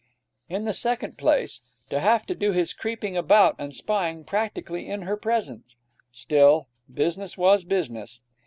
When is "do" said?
2.33-2.53